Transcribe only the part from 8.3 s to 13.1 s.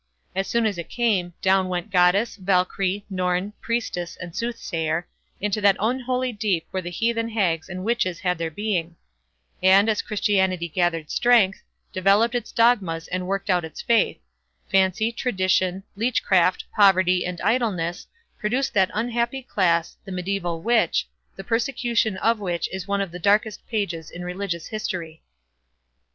their being; and, as Christianity gathered strength, developed its dogmas,